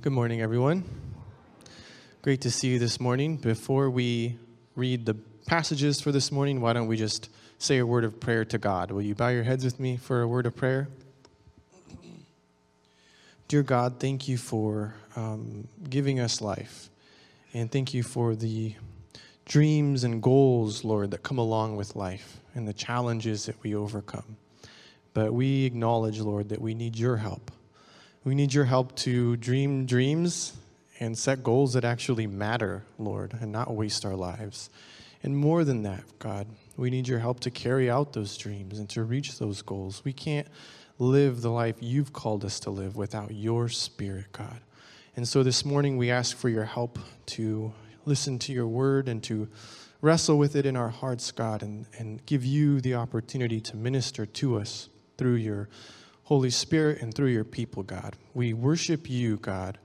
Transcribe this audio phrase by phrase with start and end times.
[0.00, 0.84] Good morning, everyone.
[2.22, 3.36] Great to see you this morning.
[3.36, 4.38] Before we
[4.76, 5.14] read the
[5.48, 7.28] passages for this morning, why don't we just
[7.58, 8.92] say a word of prayer to God?
[8.92, 10.86] Will you bow your heads with me for a word of prayer?
[13.48, 16.90] Dear God, thank you for um, giving us life.
[17.52, 18.76] And thank you for the
[19.46, 24.36] dreams and goals, Lord, that come along with life and the challenges that we overcome.
[25.12, 27.50] But we acknowledge, Lord, that we need your help.
[28.28, 30.52] We need your help to dream dreams
[31.00, 34.68] and set goals that actually matter, Lord, and not waste our lives.
[35.22, 36.46] And more than that, God,
[36.76, 40.02] we need your help to carry out those dreams and to reach those goals.
[40.04, 40.46] We can't
[40.98, 44.60] live the life you've called us to live without your spirit, God.
[45.16, 47.72] And so this morning we ask for your help to
[48.04, 49.48] listen to your word and to
[50.02, 54.26] wrestle with it in our hearts, God, and, and give you the opportunity to minister
[54.26, 55.70] to us through your
[56.28, 58.14] Holy Spirit and through your people, God.
[58.34, 59.78] We worship you, God,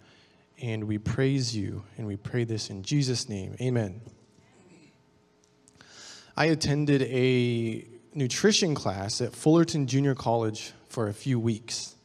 [0.61, 3.55] and we praise you, and we pray this in Jesus' name.
[3.61, 4.01] Amen.
[6.35, 11.95] I attended a nutrition class at Fullerton Junior College for a few weeks.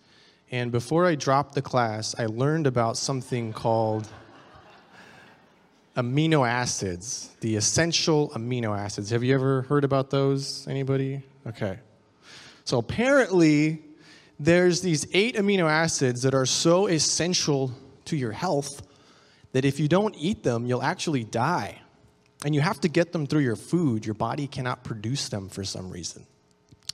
[0.52, 4.06] And before I dropped the class, I learned about something called
[5.96, 9.10] amino acids, the essential amino acids.
[9.10, 10.64] Have you ever heard about those?
[10.68, 11.24] Anybody?
[11.44, 11.80] Okay.
[12.64, 13.82] So apparently,
[14.38, 17.72] there's these eight amino acids that are so essential
[18.04, 18.82] to your health
[19.52, 21.80] that if you don't eat them, you'll actually die.
[22.44, 24.06] And you have to get them through your food.
[24.06, 26.24] Your body cannot produce them for some reason.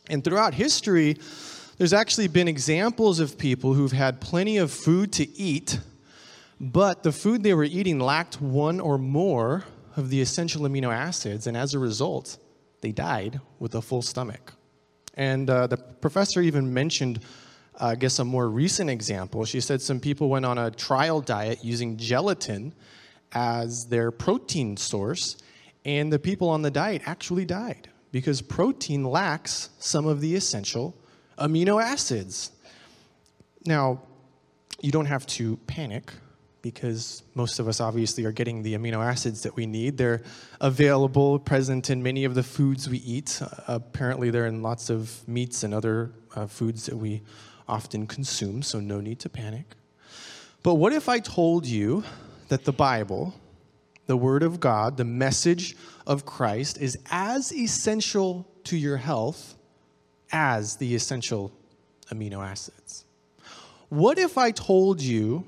[0.09, 1.19] And throughout history,
[1.77, 5.81] there's actually been examples of people who've had plenty of food to eat,
[6.61, 9.65] but the food they were eating lacked one or more
[9.97, 12.39] of the essential amino acids, and as a result,
[12.81, 14.55] they died with a full stomach.
[15.15, 17.21] And uh, the professor even mentioned,
[17.81, 19.45] uh, I guess, a more recent example.
[19.45, 22.73] She said some people went on a trial diet using gelatin
[23.33, 25.37] as their protein source,
[25.85, 30.97] and the people on the diet actually died because protein lacks some of the essential
[31.39, 32.53] amino acids.
[33.67, 34.03] Now,
[34.81, 36.13] you don't have to panic
[36.65, 39.99] because most of us obviously are getting the amino acids that we need.
[39.99, 40.23] They're
[40.63, 43.43] available, present in many of the foods we eat.
[43.43, 47.21] Uh, apparently, they're in lots of meats and other uh, foods that we
[47.69, 49.77] often consume, so no need to panic.
[50.63, 52.03] But what if I told you
[52.49, 53.35] that the Bible,
[54.07, 55.77] the Word of God, the message
[56.07, 59.55] of Christ, is as essential to your health
[60.33, 61.53] as the essential
[62.11, 63.05] amino acids?
[63.91, 65.45] What if I told you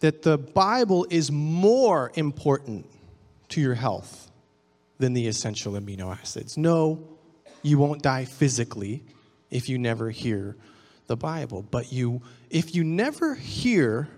[0.00, 2.86] that the Bible is more important
[3.50, 4.30] to your health
[4.98, 6.56] than the essential amino acids.
[6.56, 7.02] No,
[7.62, 9.02] you won't die physically
[9.50, 10.56] if you never hear
[11.06, 14.08] the Bible, but you if you never hear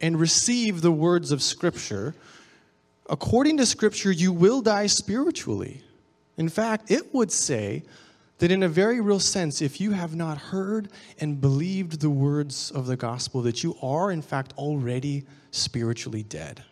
[0.00, 2.14] and receive the words of scripture,
[3.08, 5.82] according to scripture you will die spiritually.
[6.36, 7.82] In fact, it would say
[8.38, 10.88] that in a very real sense, if you have not heard
[11.18, 16.62] and believed the words of the gospel, that you are, in fact, already spiritually dead.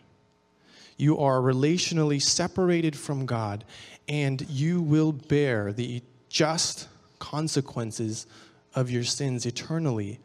[0.97, 3.65] You are relationally separated from God,
[4.07, 6.87] and you will bear the just
[7.19, 8.27] consequences
[8.75, 10.19] of your sins eternally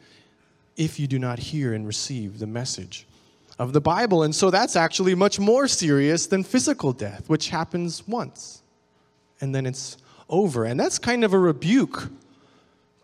[0.76, 3.06] if you do not hear and receive the message
[3.58, 4.22] of the Bible.
[4.22, 8.62] And so that's actually much more serious than physical death, which happens once,
[9.40, 9.96] and then it's
[10.30, 10.64] over.
[10.64, 12.08] And that's kind of a rebuke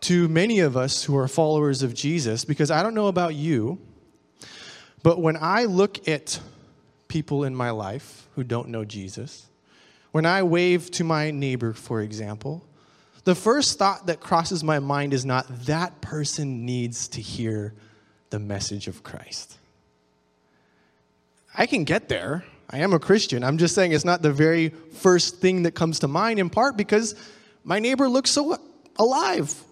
[0.01, 3.79] to many of us who are followers of Jesus because I don't know about you,
[5.03, 6.39] but when I look at
[7.07, 9.47] people in my life who don't know Jesus,
[10.11, 12.63] when I wave to my neighbor, for example,
[13.23, 17.73] the first thought that crosses my mind is not that person needs to hear
[18.29, 19.57] the message of Christ.
[21.57, 22.45] I can get there.
[22.69, 23.43] I am a Christian.
[23.43, 26.75] I'm just saying it's not the very first thing that comes to mind, in part
[26.75, 27.15] because
[27.63, 28.57] my neighbor looks so
[28.97, 29.63] alive.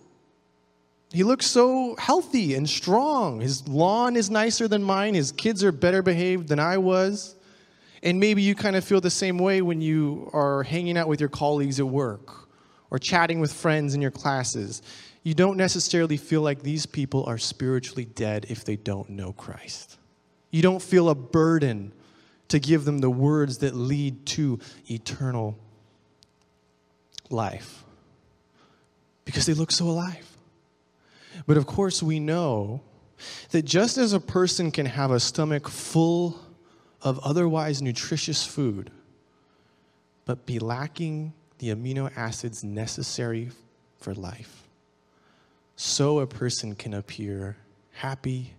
[1.11, 3.39] He looks so healthy and strong.
[3.41, 5.13] His lawn is nicer than mine.
[5.13, 7.35] His kids are better behaved than I was.
[8.03, 11.19] And maybe you kind of feel the same way when you are hanging out with
[11.19, 12.49] your colleagues at work
[12.91, 14.81] or chatting with friends in your classes.
[15.23, 19.97] You don't necessarily feel like these people are spiritually dead if they don't know Christ.
[20.52, 21.93] You don't feel a burden
[22.47, 24.59] to give them the words that lead to
[24.89, 25.57] eternal
[27.29, 27.83] life
[29.25, 30.37] because they look so alive.
[31.47, 32.81] But of course, we know
[33.51, 36.39] that just as a person can have a stomach full
[37.01, 38.91] of otherwise nutritious food,
[40.25, 43.49] but be lacking the amino acids necessary
[43.97, 44.67] for life,
[45.75, 47.57] so a person can appear
[47.91, 48.53] happy,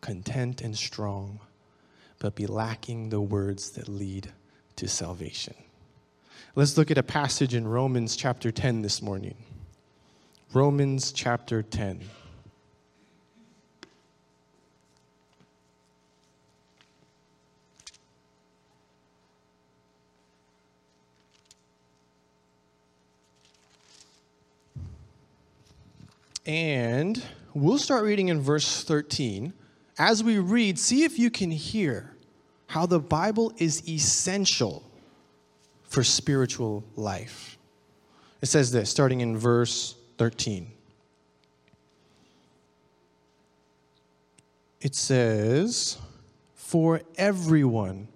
[0.00, 1.40] content and strong,
[2.20, 4.30] but be lacking the words that lead
[4.76, 5.54] to salvation.
[6.54, 9.34] Let's look at a passage in Romans chapter 10 this morning.
[10.52, 12.02] Romans chapter 10.
[26.44, 27.22] And
[27.54, 29.52] we'll start reading in verse 13.
[30.00, 32.16] As we read, see if you can hear
[32.68, 34.82] how the Bible is essential
[35.82, 37.58] for spiritual life.
[38.40, 40.70] It says this, starting in verse 13.
[44.80, 45.98] It says,
[46.54, 48.08] For everyone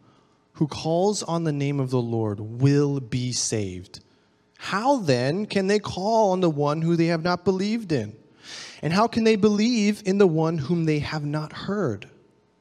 [0.55, 4.01] who calls on the name of the Lord will be saved.
[4.57, 8.17] How then can they call on the one who they have not believed in?
[8.85, 12.07] And how can they believe in the one whom they have not heard?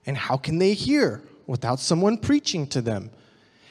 [0.05, 3.11] And how can they hear without someone preaching to them?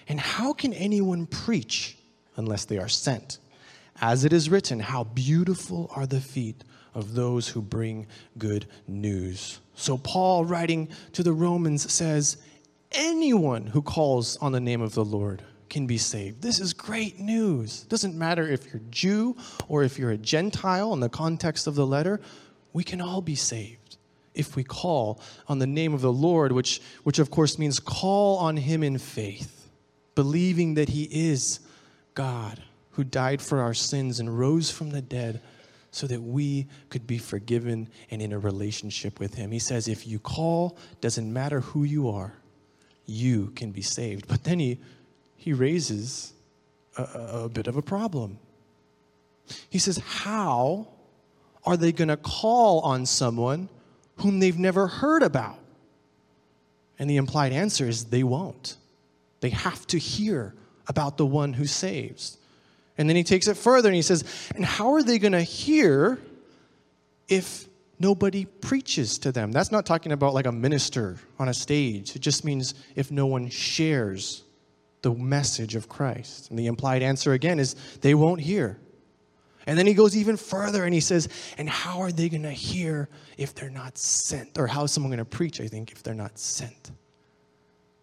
[0.07, 1.97] And how can anyone preach
[2.37, 3.39] unless they are sent?
[4.03, 6.63] As it is written, how beautiful are the feet
[6.93, 8.07] of those who bring
[8.37, 9.61] good news.
[9.75, 12.37] So, Paul, writing to the Romans, says,
[12.91, 16.43] Anyone who calls on the name of the Lord can be saved.
[16.43, 17.85] This is great news.
[17.85, 19.35] Doesn't matter if you're Jew
[19.69, 22.21] or if you're a Gentile in the context of the letter,
[22.75, 23.97] we can all be saved
[24.35, 28.37] if we call on the name of the Lord, which, which of course means call
[28.37, 29.71] on him in faith,
[30.15, 31.61] believing that he is
[32.15, 35.41] God who died for our sins and rose from the dead
[35.91, 39.51] so that we could be forgiven and in a relationship with him.
[39.51, 42.35] He says, if you call, doesn't matter who you are,
[43.07, 44.29] you can be saved.
[44.29, 44.79] But then he
[45.43, 46.33] he raises
[46.97, 48.39] a, a bit of a problem.
[49.69, 50.87] He says, How
[51.65, 53.69] are they going to call on someone
[54.19, 55.59] whom they've never heard about?
[56.97, 58.77] And the implied answer is they won't.
[59.41, 60.55] They have to hear
[60.87, 62.39] about the one who saves.
[62.97, 64.23] And then he takes it further and he says,
[64.55, 66.21] And how are they going to hear
[67.27, 67.67] if
[67.99, 69.51] nobody preaches to them?
[69.51, 72.15] That's not talking about like a minister on a stage.
[72.15, 74.45] It just means if no one shares
[75.03, 76.51] the message of Christ.
[76.51, 78.79] And the implied answer again is they won't hear.
[79.67, 82.51] And then he goes even further and he says, And how are they going to
[82.51, 84.59] hear if they're not sent?
[84.59, 86.91] Or how is someone going to preach, I think, if they're not sent?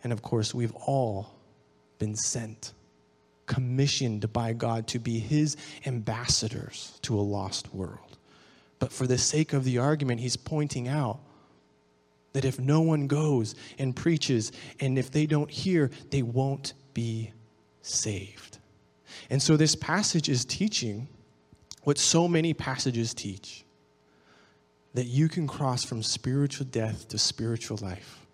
[0.03, 1.35] And of course, we've all
[1.97, 2.73] been sent,
[3.45, 8.17] commissioned by God to be his ambassadors to a lost world.
[8.79, 11.19] But for the sake of the argument, he's pointing out
[12.31, 17.31] that if no one goes and preaches, and if they don't hear, they won't be
[17.81, 18.59] saved.
[19.29, 21.07] And so this passage is teaching
[21.83, 23.63] what so many passages teach
[24.93, 28.25] that you can cross from spiritual death to spiritual life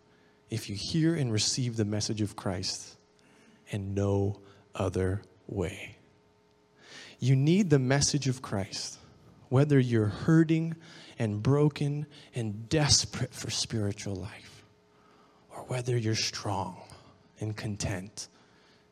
[0.49, 2.97] if you hear and receive the message of Christ
[3.71, 4.39] and no
[4.73, 5.97] other way.
[7.19, 8.97] You need the message of Christ,
[9.49, 10.75] whether you're hurting
[11.17, 14.65] and broken and desperate for spiritual life,
[15.49, 16.81] or whether you're strong
[17.39, 18.27] and content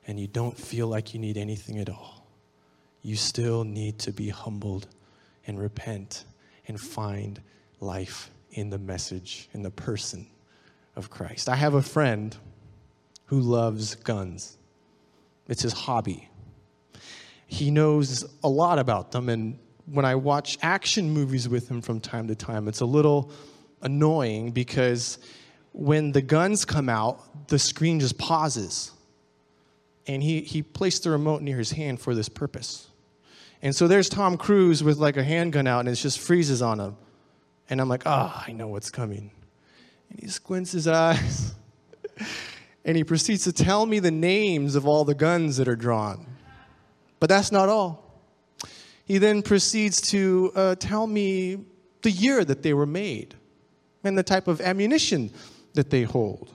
[0.07, 2.27] and you don't feel like you need anything at all,
[3.01, 4.87] you still need to be humbled
[5.47, 6.25] and repent
[6.67, 7.41] and find
[7.79, 10.27] life in the message, in the person
[10.95, 11.49] of Christ.
[11.49, 12.35] I have a friend
[13.25, 14.57] who loves guns,
[15.47, 16.29] it's his hobby.
[17.47, 21.99] He knows a lot about them, and when I watch action movies with him from
[21.99, 23.31] time to time, it's a little
[23.81, 25.19] annoying because
[25.73, 28.91] when the guns come out, the screen just pauses
[30.07, 32.87] and he, he placed the remote near his hand for this purpose.
[33.61, 36.79] And so there's Tom Cruise with like a handgun out and it just freezes on
[36.79, 36.97] him.
[37.69, 39.31] And I'm like, ah, oh, I know what's coming.
[40.09, 41.55] And he squints his eyes
[42.85, 46.25] and he proceeds to tell me the names of all the guns that are drawn.
[47.19, 48.21] But that's not all.
[49.05, 51.65] He then proceeds to uh, tell me
[52.01, 53.35] the year that they were made
[54.03, 55.31] and the type of ammunition
[55.73, 56.51] that they hold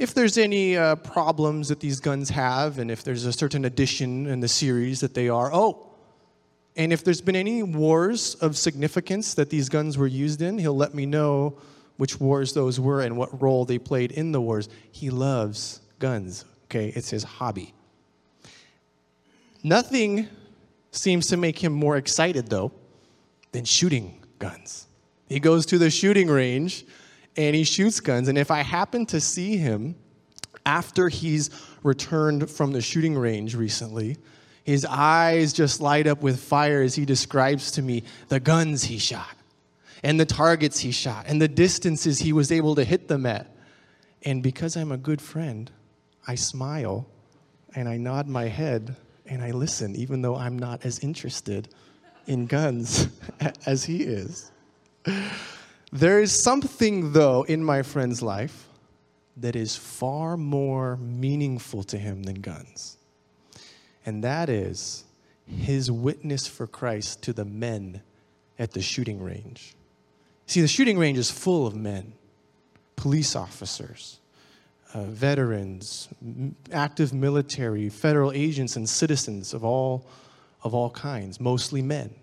[0.00, 4.26] if there's any uh, problems that these guns have, and if there's a certain addition
[4.26, 5.90] in the series that they are, oh,
[6.74, 10.76] and if there's been any wars of significance that these guns were used in, he'll
[10.76, 11.58] let me know
[11.98, 14.70] which wars those were and what role they played in the wars.
[14.90, 16.88] He loves guns, okay?
[16.96, 17.74] It's his hobby.
[19.62, 20.28] Nothing
[20.92, 22.72] seems to make him more excited, though,
[23.52, 24.86] than shooting guns.
[25.28, 26.86] He goes to the shooting range
[27.36, 28.28] and he shoots guns.
[28.28, 29.94] And if I happen to see him
[30.66, 31.50] after he's
[31.82, 34.16] returned from the shooting range recently,
[34.64, 38.98] his eyes just light up with fire as he describes to me the guns he
[38.98, 39.36] shot.
[40.02, 43.54] and the targets he shot and the distances he was able to hit them at.
[44.22, 45.70] And because I'm a good friend,
[46.26, 47.06] I smile
[47.74, 48.96] and I nod my head
[49.26, 51.68] and I listen, even though I'm not as interested
[52.26, 53.08] in guns
[53.66, 54.50] as he is.
[55.92, 58.68] There is something, though, in my friend's life
[59.36, 62.96] that is far more meaningful to him than guns.
[64.06, 65.04] And that is
[65.46, 68.02] his witness for Christ to the men
[68.58, 69.74] at the shooting range.
[70.46, 72.12] See, the shooting range is full of men,
[72.96, 74.20] police officers,
[74.94, 80.06] uh, veterans, m- active military, federal agents, and citizens of all,
[80.62, 82.14] of all kinds, mostly men.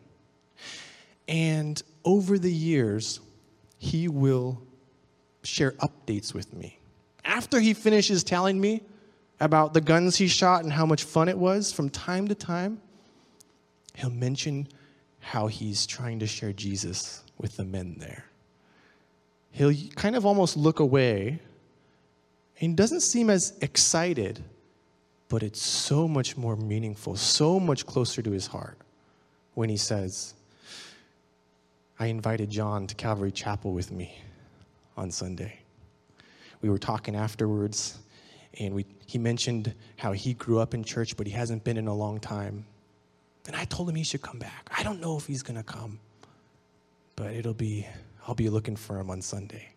[1.28, 3.20] And over the years,
[3.78, 4.62] he will
[5.44, 6.80] share updates with me.
[7.24, 8.82] After he finishes telling me
[9.40, 12.82] about the guns he shot and how much fun it was, from time to time,
[13.96, 14.68] he'll mention
[15.20, 18.26] how he's trying to share Jesus with the men there.
[19.52, 21.40] He'll kind of almost look away
[22.60, 24.44] and doesn't seem as excited,
[25.30, 28.78] but it's so much more meaningful, so much closer to his heart
[29.54, 30.34] when he says,
[32.00, 34.22] I invited John to Calvary Chapel with me
[34.96, 35.60] on Sunday.
[36.62, 37.98] We were talking afterwards,
[38.60, 41.88] and we, he mentioned how he grew up in church, but he hasn't been in
[41.88, 42.66] a long time.
[43.48, 44.70] And I told him he should come back.
[44.77, 46.00] I don't know if he's going to come,
[47.16, 47.88] but it'll be,
[48.27, 49.70] I'll be looking for him on Sunday.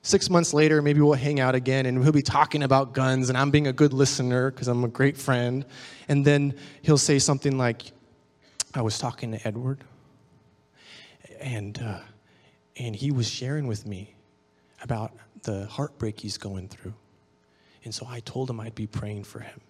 [0.00, 3.36] Six months later, maybe we'll hang out again and he'll be talking about guns, and
[3.36, 5.66] I'm being a good listener because I'm a great friend.
[6.08, 7.92] And then he'll say something like,
[8.74, 9.84] I was talking to Edward,
[11.40, 12.00] and, uh,
[12.76, 14.14] and he was sharing with me
[14.82, 16.94] about the heartbreak he's going through.
[17.84, 19.60] And so I told him I'd be praying for him.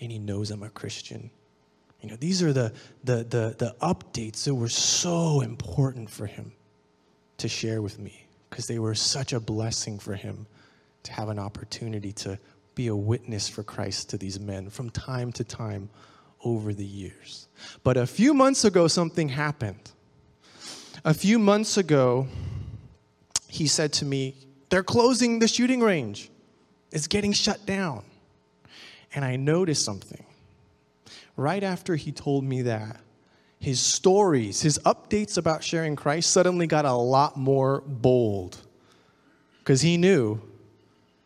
[0.00, 1.30] And he knows I'm a Christian.
[2.00, 2.72] You know, these are the,
[3.04, 6.52] the, the, the updates that were so important for him
[7.38, 10.46] to share with me because they were such a blessing for him
[11.02, 12.38] to have an opportunity to
[12.74, 15.88] be a witness for Christ to these men from time to time
[16.44, 17.48] over the years.
[17.82, 19.92] But a few months ago, something happened.
[21.04, 22.26] A few months ago,
[23.48, 24.34] he said to me,
[24.70, 26.30] They're closing the shooting range,
[26.90, 28.04] it's getting shut down.
[29.14, 30.24] And I noticed something.
[31.36, 33.00] Right after he told me that,
[33.58, 38.58] his stories, his updates about sharing Christ suddenly got a lot more bold
[39.58, 40.40] because he knew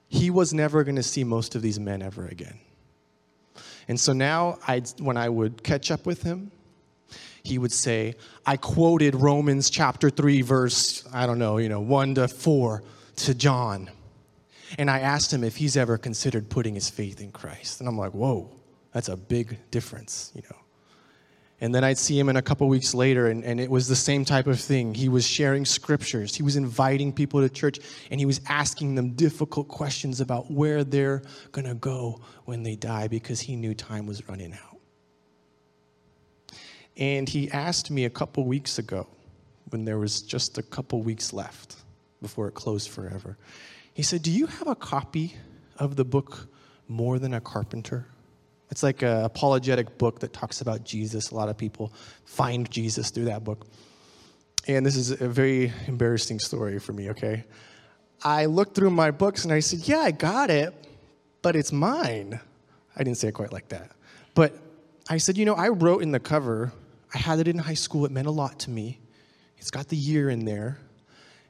[0.09, 2.59] he was never going to see most of these men ever again.
[3.89, 6.51] And so now, I'd, when I would catch up with him,
[7.43, 8.15] he would say,
[8.47, 12.83] I quoted Romans chapter 3, verse, I don't know, you know, 1 to 4
[13.17, 13.91] to John.
[14.79, 17.81] And I asked him if he's ever considered putting his faith in Christ.
[17.81, 18.51] And I'm like, whoa,
[18.93, 20.57] that's a big difference, you know.
[21.63, 23.97] And then I'd see him in a couple weeks later, and, and it was the
[23.97, 24.95] same type of thing.
[24.95, 27.79] He was sharing scriptures, he was inviting people to church,
[28.11, 32.77] and he was asking them difficult questions about where they're going to go when they
[32.77, 34.70] die because he knew time was running out.
[37.01, 39.09] And he asked me a couple weeks ago,
[39.71, 41.77] when there was just a couple weeks left
[42.21, 43.39] before it closed forever,
[43.95, 45.35] he said, Do you have a copy
[45.79, 46.47] of the book
[46.89, 48.07] More Than a Carpenter?
[48.71, 51.31] It's like an apologetic book that talks about Jesus.
[51.31, 51.93] A lot of people
[52.25, 53.67] find Jesus through that book.
[54.69, 57.45] And this is a very embarrassing story for me, okay?
[58.23, 60.75] I looked through my books and I said, Yeah, I got it,
[61.41, 62.39] but it's mine.
[62.95, 63.91] I didn't say it quite like that.
[64.35, 64.55] But
[65.09, 66.73] I said, You know, I wrote in the cover,
[67.13, 69.01] I had it in high school, it meant a lot to me.
[69.59, 70.79] It's got the year in there.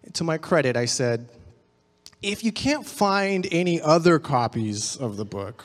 [0.02, 1.28] And to my credit, I said,
[2.22, 5.64] If you can't find any other copies of the book,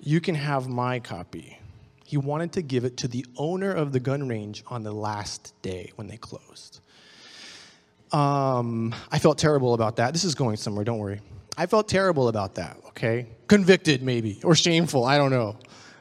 [0.00, 1.58] you can have my copy.
[2.04, 5.54] He wanted to give it to the owner of the gun range on the last
[5.62, 6.80] day when they closed.
[8.12, 10.12] Um, I felt terrible about that.
[10.12, 11.20] This is going somewhere, don't worry.
[11.56, 13.26] I felt terrible about that, okay?
[13.48, 15.56] Convicted, maybe, or shameful, I don't know.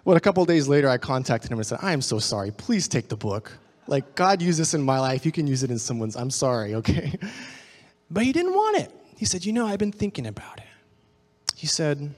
[0.05, 2.51] But a couple days later, I contacted him and said, I am so sorry.
[2.51, 3.57] Please take the book.
[3.87, 5.25] Like, God used this in my life.
[5.25, 6.15] You can use it in someone's.
[6.15, 7.17] I'm sorry, okay?
[8.09, 8.91] But he didn't want it.
[9.17, 10.65] He said, You know, I've been thinking about it.
[11.55, 12.13] He said,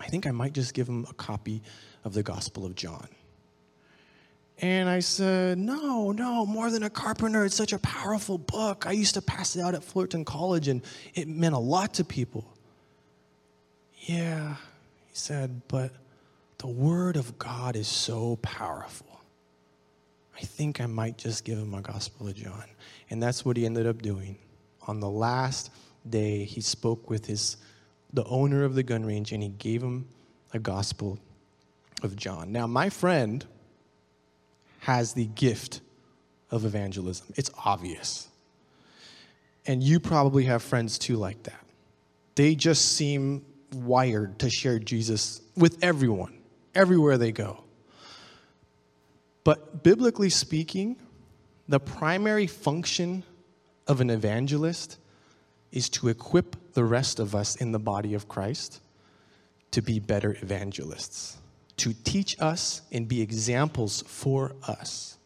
[0.00, 1.62] I think I might just give him a copy
[2.04, 3.08] of the Gospel of John.
[4.58, 7.44] And I said, No, no, more than a carpenter.
[7.44, 8.86] It's such a powerful book.
[8.86, 10.82] I used to pass it out at Fullerton College, and
[11.14, 12.44] it meant a lot to people.
[14.02, 14.56] Yeah,
[15.06, 15.92] he said, but
[16.62, 19.20] the Word of God is so powerful.
[20.36, 22.62] I think I might just give him a Gospel of John.
[23.10, 24.38] And that's what he ended up doing.
[24.86, 25.72] On the last
[26.08, 27.56] day, he spoke with his
[28.12, 30.06] the owner of the gun range and he gave him
[30.52, 31.18] a gospel
[32.04, 32.52] of John.
[32.52, 33.44] Now, my friend
[34.80, 35.80] has the gift
[36.50, 37.26] of evangelism.
[37.34, 38.28] It's obvious.
[39.66, 41.64] And you probably have friends too like that.
[42.36, 46.38] They just seem wired to share Jesus with everyone,
[46.74, 47.64] everywhere they go.
[49.44, 50.96] But biblically speaking,
[51.68, 53.24] the primary function
[53.86, 54.98] of an evangelist
[55.72, 58.80] is to equip the rest of us in the body of Christ
[59.72, 61.38] to be better evangelists,
[61.78, 65.16] to teach us and be examples for us,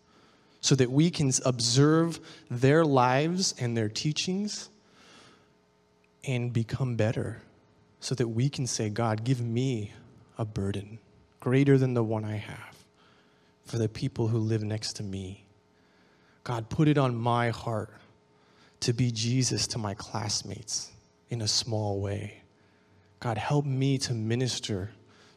[0.61, 4.71] so that we can observe their lives and their teachings
[6.25, 7.43] and become better,
[8.01, 9.93] so that we can say, God, give me
[10.39, 10.99] a burden
[11.47, 12.85] greater than the one I have
[13.67, 15.45] for the people who live next to me.
[16.43, 17.91] God, put it on my heart
[18.81, 20.91] to be Jesus to my classmates
[21.31, 22.43] in a small way.
[23.21, 24.91] God, help me to minister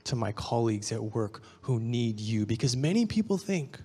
[0.05, 2.47] to my colleagues at work who need you.
[2.47, 3.77] Because many people think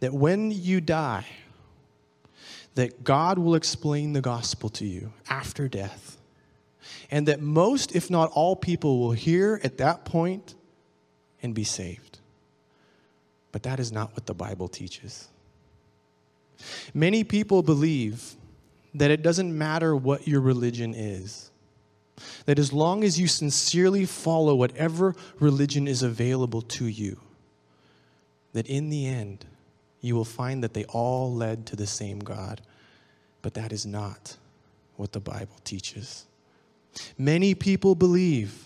[0.00, 1.26] that when you die,
[2.74, 6.16] that God will explain the gospel to you after death.
[7.12, 10.55] And that most, if not all, people will hear at that point
[11.42, 12.18] and be saved.
[13.52, 15.28] But that is not what the Bible teaches.
[16.94, 18.34] Many people believe
[18.94, 21.50] that it doesn't matter what your religion is.
[22.46, 27.20] That as long as you sincerely follow whatever religion is available to you,
[28.54, 29.44] that in the end,
[30.00, 32.62] you will find that they all led to the same God.
[33.42, 34.36] But that is not
[34.96, 36.24] what the Bible teaches.
[37.18, 38.65] Many people believe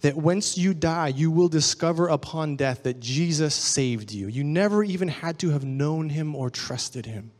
[0.00, 4.26] that once you die, you will discover upon death that Jesus saved you.
[4.26, 7.30] You never even had to have known him or trusted him,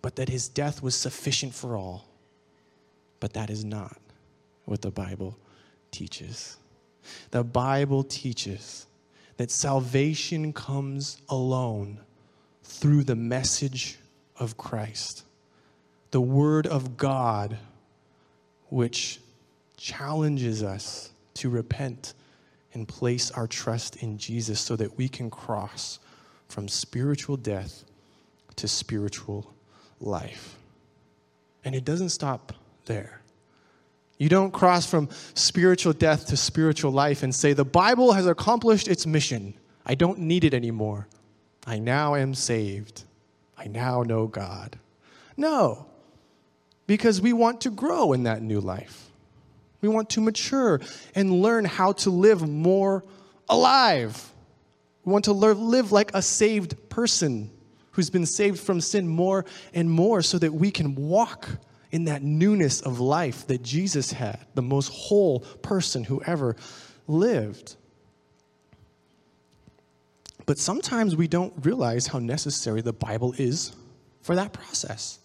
[0.00, 2.06] but that his death was sufficient for all.
[3.20, 3.96] But that is not
[4.64, 5.36] what the Bible
[5.90, 6.56] teaches.
[7.30, 8.86] The Bible teaches
[9.36, 11.98] that salvation comes alone
[12.62, 13.98] through the message
[14.38, 15.24] of Christ,
[16.10, 17.58] the Word of God,
[18.68, 19.20] which
[19.76, 22.14] challenges us to repent
[22.72, 25.98] and place our trust in Jesus so that we can cross
[26.48, 27.84] from spiritual death
[28.56, 29.52] to spiritual
[30.00, 30.56] life.
[31.64, 32.52] And it doesn't stop
[32.86, 33.20] there.
[34.18, 38.86] You don't cross from spiritual death to spiritual life and say, The Bible has accomplished
[38.86, 39.54] its mission.
[39.84, 41.08] I don't need it anymore.
[41.66, 43.04] I now am saved.
[43.58, 44.78] I now know God.
[45.36, 45.86] No,
[46.86, 49.10] because we want to grow in that new life.
[49.84, 50.80] We want to mature
[51.14, 53.04] and learn how to live more
[53.50, 54.32] alive.
[55.04, 57.50] We want to live like a saved person
[57.90, 59.44] who's been saved from sin more
[59.74, 61.50] and more so that we can walk
[61.92, 66.56] in that newness of life that Jesus had, the most whole person who ever
[67.06, 67.76] lived.
[70.46, 73.72] But sometimes we don't realize how necessary the Bible is
[74.22, 75.18] for that process.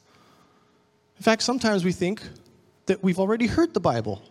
[1.16, 2.22] In fact, sometimes we think
[2.88, 4.22] that we've already heard the Bible.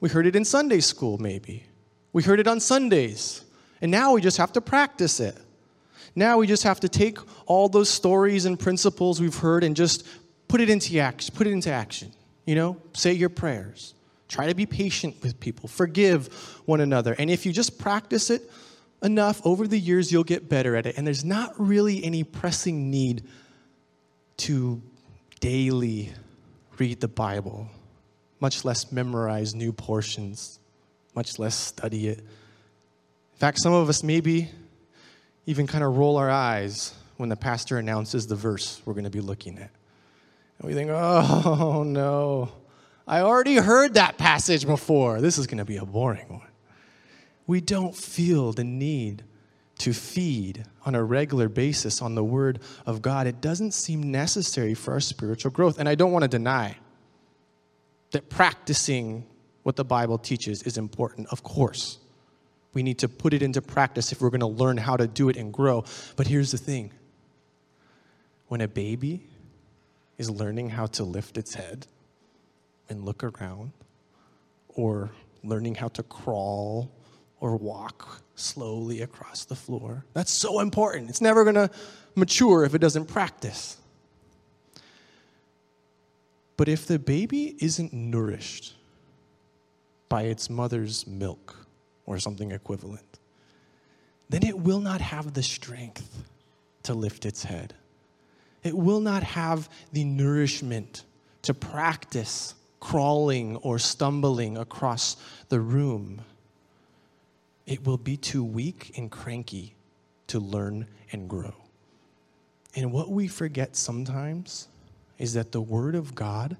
[0.00, 1.64] We heard it in Sunday school, maybe.
[2.12, 3.44] We heard it on Sundays.
[3.82, 5.36] And now we just have to practice it.
[6.14, 10.06] Now we just have to take all those stories and principles we've heard and just
[10.48, 11.34] put it into action.
[11.36, 12.12] Put it into action.
[12.46, 13.94] You know, say your prayers.
[14.28, 15.68] Try to be patient with people.
[15.68, 16.32] Forgive
[16.64, 17.14] one another.
[17.18, 18.50] And if you just practice it
[19.02, 20.96] enough over the years, you'll get better at it.
[20.96, 23.24] And there's not really any pressing need
[24.38, 24.80] to
[25.40, 26.12] daily
[26.78, 27.68] read the Bible
[28.40, 30.58] much less memorize new portions,
[31.14, 32.18] much less study it.
[32.18, 34.50] In fact, some of us maybe
[35.46, 39.10] even kind of roll our eyes when the pastor announces the verse we're going to
[39.10, 39.70] be looking at.
[40.58, 42.50] And we think, oh no,
[43.06, 45.20] I already heard that passage before.
[45.20, 46.48] This is going to be a boring one.
[47.46, 49.24] We don't feel the need
[49.78, 53.26] to feed on a regular basis on the Word of God.
[53.26, 55.78] It doesn't seem necessary for our spiritual growth.
[55.78, 56.76] And I don't want to deny
[58.12, 59.26] that practicing
[59.62, 61.98] what the Bible teaches is important, of course.
[62.72, 65.28] We need to put it into practice if we're going to learn how to do
[65.28, 65.84] it and grow.
[66.16, 66.92] But here's the thing
[68.48, 69.26] when a baby
[70.18, 71.86] is learning how to lift its head
[72.88, 73.72] and look around,
[74.68, 75.10] or
[75.44, 76.90] learning how to crawl
[77.40, 81.08] or walk slowly across the floor, that's so important.
[81.08, 81.70] It's never going to
[82.14, 83.76] mature if it doesn't practice.
[86.60, 88.74] But if the baby isn't nourished
[90.10, 91.56] by its mother's milk
[92.04, 93.18] or something equivalent,
[94.28, 96.22] then it will not have the strength
[96.82, 97.72] to lift its head.
[98.62, 101.04] It will not have the nourishment
[101.44, 105.16] to practice crawling or stumbling across
[105.48, 106.20] the room.
[107.64, 109.76] It will be too weak and cranky
[110.26, 111.54] to learn and grow.
[112.76, 114.68] And what we forget sometimes
[115.20, 116.56] is that the Word of God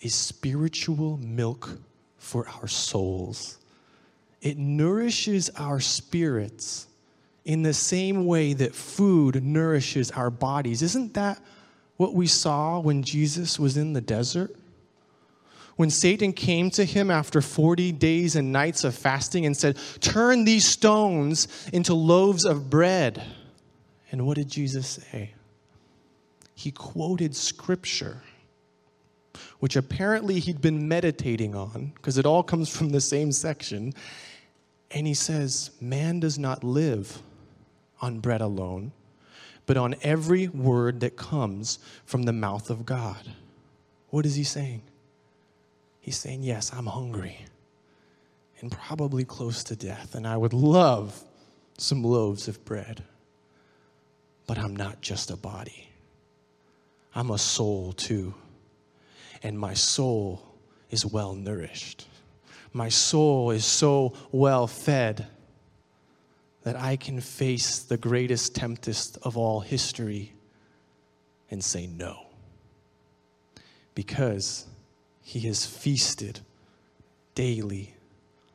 [0.00, 1.76] is spiritual milk
[2.16, 3.58] for our souls.
[4.40, 6.86] It nourishes our spirits
[7.44, 10.82] in the same way that food nourishes our bodies.
[10.82, 11.42] Isn't that
[11.96, 14.54] what we saw when Jesus was in the desert?
[15.74, 20.44] When Satan came to him after 40 days and nights of fasting and said, Turn
[20.44, 23.20] these stones into loaves of bread.
[24.12, 25.34] And what did Jesus say?
[26.60, 28.20] He quoted scripture,
[29.60, 33.94] which apparently he'd been meditating on, because it all comes from the same section.
[34.90, 37.22] And he says, Man does not live
[38.02, 38.92] on bread alone,
[39.64, 43.32] but on every word that comes from the mouth of God.
[44.10, 44.82] What is he saying?
[45.98, 47.38] He's saying, Yes, I'm hungry
[48.60, 51.24] and probably close to death, and I would love
[51.78, 53.02] some loaves of bread.
[54.46, 55.89] But I'm not just a body,
[57.14, 58.34] I'm a soul too.
[59.42, 60.42] And my soul
[60.90, 62.06] is well nourished.
[62.72, 65.26] My soul is so well fed
[66.62, 70.34] that I can face the greatest tempest of all history
[71.50, 72.26] and say no.
[73.94, 74.66] Because
[75.22, 76.40] he has feasted
[77.34, 77.94] daily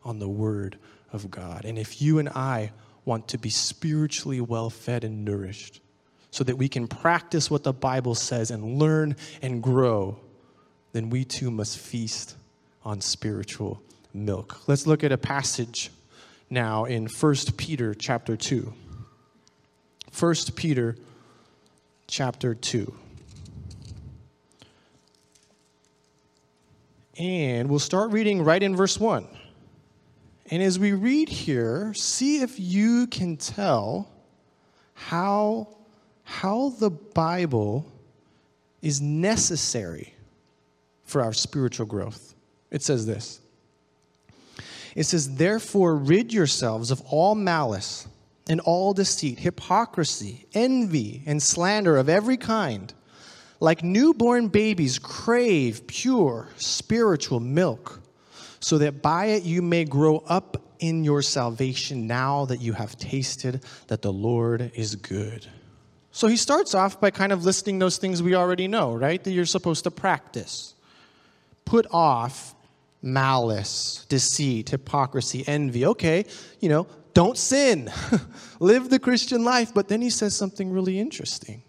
[0.04, 0.78] on the Word
[1.12, 1.66] of God.
[1.66, 2.72] And if you and I
[3.06, 5.82] want to be spiritually well fed and nourished,
[6.36, 10.20] so that we can practice what the Bible says and learn and grow,
[10.92, 12.36] then we too must feast
[12.84, 13.82] on spiritual
[14.14, 14.60] milk.
[14.68, 15.92] Let's look at a passage
[16.50, 18.74] now in 1 Peter chapter 2.
[20.20, 20.98] 1 Peter
[22.08, 22.94] chapter 2.
[27.18, 29.26] And we'll start reading right in verse 1.
[30.52, 34.12] And as we read here, see if you can tell
[34.96, 35.70] how,
[36.26, 37.90] how the Bible
[38.82, 40.14] is necessary
[41.06, 42.36] for our spiritual growth.
[42.72, 43.40] It says this
[44.96, 48.08] it says, Therefore, rid yourselves of all malice
[48.48, 52.94] and all deceit, hypocrisy, envy, and slander of every kind.
[53.60, 58.02] Like newborn babies, crave pure spiritual milk,
[58.60, 62.98] so that by it you may grow up in your salvation now that you have
[62.98, 65.48] tasted that the Lord is good.
[66.16, 69.22] So he starts off by kind of listing those things we already know, right?
[69.22, 70.74] That you're supposed to practice.
[71.66, 72.56] Put off
[73.02, 75.86] malice, deceit, hypocrisy, envy.
[75.86, 76.24] Okay,
[76.62, 77.92] you know, don't sin.
[78.62, 79.74] Live the Christian life.
[79.74, 81.64] But then he says something really interesting.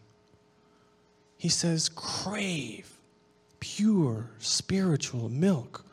[1.36, 2.88] He says, crave
[3.58, 5.84] pure spiritual milk.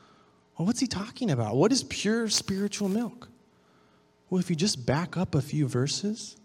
[0.60, 1.56] Well, what's he talking about?
[1.56, 3.30] What is pure spiritual milk?
[4.30, 6.38] Well, if you just back up a few verses,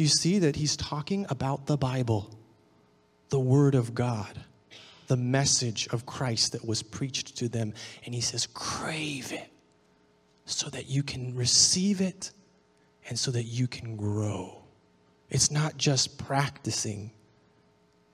[0.00, 2.36] you see that he's talking about the Bible,
[3.28, 4.40] the Word of God
[5.10, 7.74] the message of Christ that was preached to them.
[8.06, 9.50] And he says, crave it
[10.44, 12.30] so that you can receive it
[13.08, 14.62] and so that you can grow.
[15.28, 17.10] It's not just practicing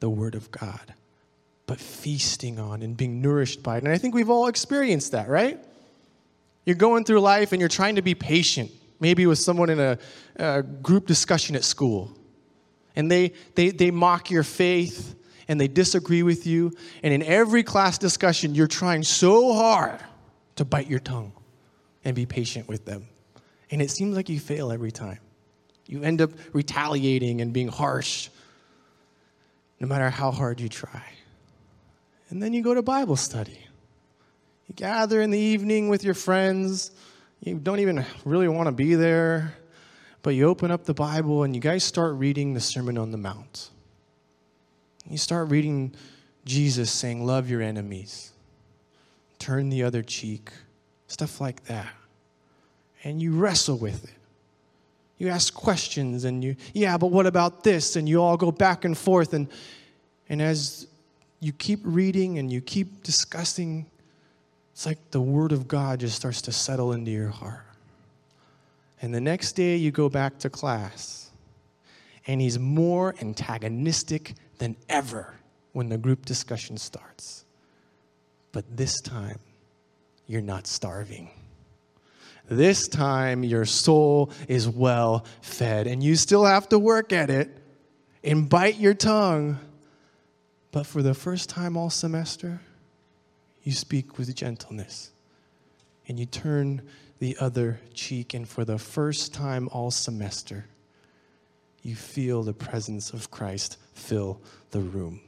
[0.01, 0.95] the Word of God,
[1.67, 3.85] but feasting on and being nourished by it.
[3.85, 5.63] And I think we've all experienced that, right?
[6.65, 9.99] You're going through life and you're trying to be patient, maybe with someone in a,
[10.37, 12.17] a group discussion at school.
[12.95, 15.15] And they, they, they mock your faith
[15.49, 16.73] and they disagree with you.
[17.03, 20.01] And in every class discussion, you're trying so hard
[20.57, 21.33] to bite your tongue
[22.05, 23.07] and be patient with them.
[23.71, 25.19] And it seems like you fail every time.
[25.87, 28.29] You end up retaliating and being harsh,
[29.79, 31.03] no matter how hard you try.
[32.31, 33.59] And then you go to Bible study.
[34.67, 36.91] You gather in the evening with your friends.
[37.47, 39.55] You don't even really want to be there,
[40.23, 43.17] but you open up the Bible and you guys start reading the Sermon on the
[43.17, 43.71] Mount.
[45.09, 45.95] You start reading
[46.45, 48.33] Jesus saying, Love your enemies,
[49.39, 50.51] turn the other cheek,
[51.07, 51.95] stuff like that.
[53.05, 54.19] And you wrestle with it.
[55.19, 57.95] You ask questions and you, yeah, but what about this?
[57.95, 59.35] And you all go back and forth.
[59.35, 59.47] And,
[60.29, 60.89] and as
[61.39, 63.87] you keep reading and you keep discussing,
[64.77, 67.65] it's like the Word of God just starts to settle into your heart.
[69.01, 71.31] And the next day you go back to class,
[72.27, 75.33] and he's more antagonistic than ever
[75.73, 77.47] when the group discussion starts.
[78.53, 79.39] But this time,
[80.27, 81.31] you're not starving.
[82.47, 87.49] This time, your soul is well fed, and you still have to work at it
[88.23, 89.59] and bite your tongue.
[90.71, 92.61] But for the first time all semester,
[93.67, 95.11] you speak with gentleness
[96.07, 96.81] and you turn
[97.19, 98.33] the other cheek.
[98.33, 100.67] And for the first time all semester,
[101.83, 105.21] you feel the presence of Christ fill the room.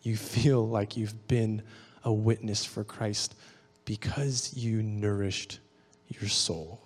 [0.00, 1.60] You feel like you've been
[2.02, 3.34] a witness for Christ
[3.84, 5.60] because you nourished
[6.08, 6.80] your soul.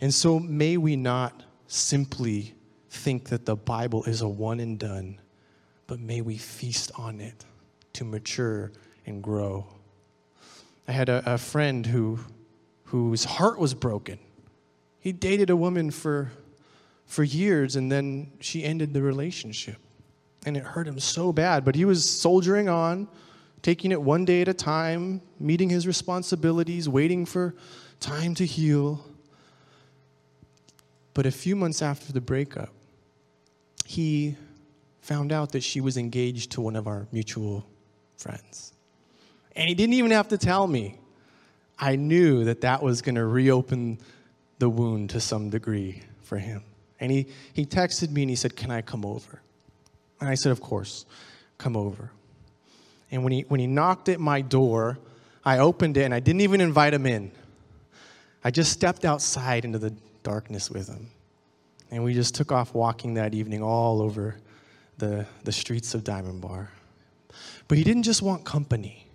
[0.00, 2.54] And so may we not simply
[2.90, 5.20] think that the Bible is a one and done,
[5.86, 7.44] but may we feast on it
[7.92, 8.72] to mature
[9.10, 9.66] and grow.
[10.88, 12.20] I had a, a friend who,
[12.84, 14.18] whose heart was broken.
[15.00, 16.32] He dated a woman for,
[17.04, 19.76] for years and then she ended the relationship.
[20.46, 23.08] And it hurt him so bad, but he was soldiering on,
[23.60, 27.54] taking it one day at a time, meeting his responsibilities, waiting for
[28.00, 29.04] time to heal.
[31.12, 32.70] But a few months after the breakup,
[33.84, 34.36] he
[35.02, 37.66] found out that she was engaged to one of our mutual
[38.16, 38.72] friends.
[39.60, 40.96] And he didn't even have to tell me.
[41.78, 43.98] I knew that that was going to reopen
[44.58, 46.64] the wound to some degree for him.
[46.98, 49.42] And he, he texted me and he said, Can I come over?
[50.18, 51.04] And I said, Of course,
[51.58, 52.10] come over.
[53.10, 54.98] And when he, when he knocked at my door,
[55.44, 57.30] I opened it and I didn't even invite him in.
[58.42, 59.92] I just stepped outside into the
[60.22, 61.10] darkness with him.
[61.90, 64.36] And we just took off walking that evening all over
[64.96, 66.70] the, the streets of Diamond Bar.
[67.68, 69.06] But he didn't just want company,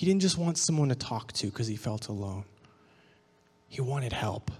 [0.00, 2.44] he didn't just want someone to talk to because he felt alone.
[3.68, 4.50] He wanted help.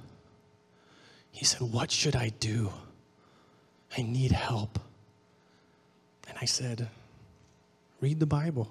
[1.32, 2.70] He said, What should I do?
[3.96, 4.78] I need help.
[6.28, 6.88] And I said,
[8.02, 8.70] Read the Bible.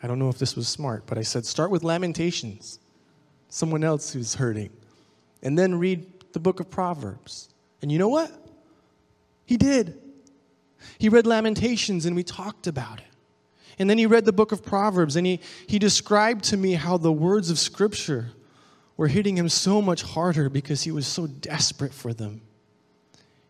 [0.00, 2.78] I don't know if this was smart, but I said, Start with Lamentations,
[3.48, 4.70] someone else who's hurting.
[5.42, 7.48] And then read the book of Proverbs.
[7.82, 8.30] And you know what?
[9.46, 10.00] He did.
[10.98, 13.11] He read Lamentations and we talked about it.
[13.78, 16.96] And then he read the book of Proverbs and he, he described to me how
[16.96, 18.32] the words of Scripture
[18.96, 22.42] were hitting him so much harder because he was so desperate for them.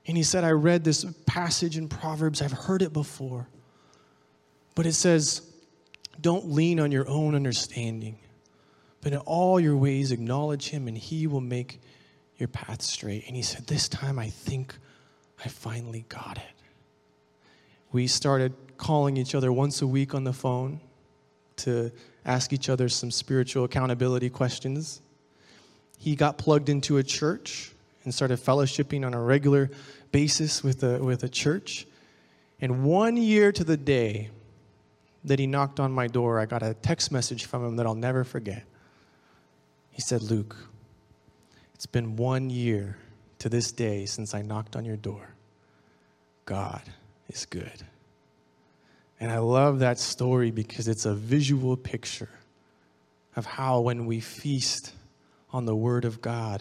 [0.07, 3.47] And he said, I read this passage in Proverbs, I've heard it before.
[4.75, 5.43] But it says,
[6.21, 8.19] Don't lean on your own understanding,
[9.01, 11.81] but in all your ways acknowledge him, and he will make
[12.39, 13.27] your path straight.
[13.27, 14.75] And he said, This time I think
[15.45, 16.43] I finally got it.
[17.93, 20.81] We started calling each other once a week on the phone
[21.57, 21.93] to
[22.25, 25.01] ask each other some spiritual accountability questions.
[25.99, 27.73] He got plugged into a church
[28.05, 29.71] and started fellowshipping on a regular
[30.11, 31.87] basis with a, with a church.
[32.61, 34.31] And one year to the day
[35.25, 37.95] that he knocked on my door, I got a text message from him that I'll
[37.95, 38.65] never forget.
[39.91, 40.57] He said, Luke,
[41.75, 42.97] it's been one year
[43.39, 45.35] to this day since I knocked on your door.
[46.45, 46.83] God
[47.29, 47.85] is good.
[49.23, 52.29] And I love that story because it's a visual picture
[53.37, 54.95] of how when we feast
[55.53, 56.61] on the Word of God,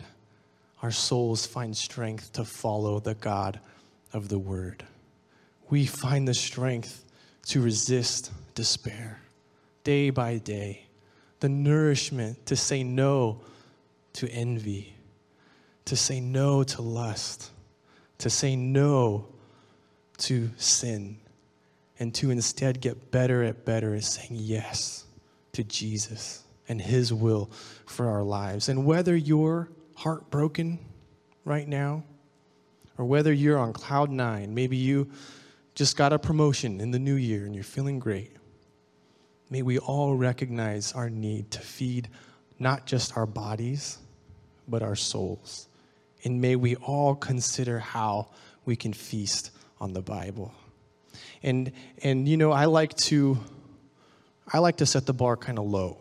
[0.84, 3.60] our souls find strength to follow the God
[4.13, 4.86] of the Word.
[5.71, 7.04] We find the strength
[7.47, 9.19] to resist despair
[9.84, 10.86] day by day,
[11.39, 13.41] the nourishment to say no
[14.13, 14.93] to envy,
[15.86, 17.50] to say no to lust,
[18.19, 19.26] to say no
[20.19, 21.17] to sin
[22.01, 25.05] and to instead get better at better at saying yes
[25.53, 27.51] to Jesus and His will
[27.85, 28.69] for our lives.
[28.69, 30.79] And whether you're heartbroken
[31.45, 32.03] right now,
[32.97, 35.11] or whether you're on cloud nine, maybe you
[35.75, 38.35] just got a promotion in the new year and you're feeling great,
[39.51, 42.09] may we all recognize our need to feed
[42.57, 43.99] not just our bodies,
[44.67, 45.67] but our souls.
[46.23, 48.29] And may we all consider how
[48.65, 50.51] we can feast on the Bible.
[51.43, 51.71] And
[52.04, 53.38] and you know, I like to
[54.54, 55.97] I like to set the bar kind of low.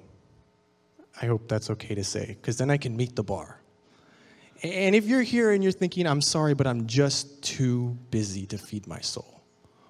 [1.20, 3.60] I hope that's okay to say, because then I can meet the bar.
[4.62, 8.58] And if you're here and you're thinking, I'm sorry, but I'm just too busy to
[8.58, 9.40] feed my soul,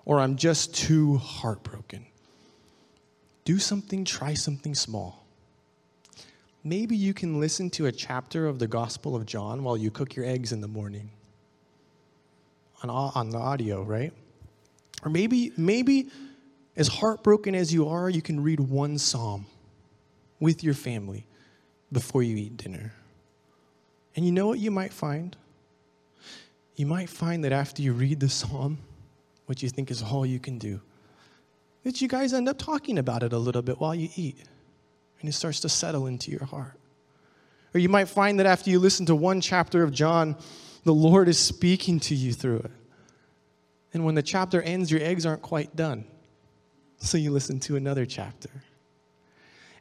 [0.04, 2.06] or I'm just too heartbroken,
[3.44, 5.26] do something, try something small.
[6.62, 10.14] Maybe you can listen to a chapter of the Gospel of John while you cook
[10.14, 11.10] your eggs in the morning
[12.82, 14.12] on, on the audio, right?
[15.02, 16.08] Or maybe, maybe
[16.76, 19.46] as heartbroken as you are, you can read one psalm
[20.38, 21.26] with your family
[21.92, 22.92] before you eat dinner.
[24.16, 25.36] And you know what you might find?
[26.76, 28.78] You might find that after you read the psalm,
[29.46, 30.80] what you think is all you can do,
[31.84, 34.38] that you guys end up talking about it a little bit while you eat,
[35.20, 36.78] and it starts to settle into your heart.
[37.74, 40.36] Or you might find that after you listen to one chapter of John,
[40.84, 42.70] the Lord is speaking to you through it.
[43.92, 46.04] And when the chapter ends, your eggs aren't quite done.
[46.98, 48.50] So you listen to another chapter.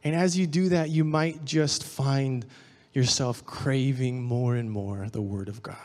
[0.02, 2.46] And as you do that, you might just find
[2.92, 5.76] yourself craving more and more the Word of God.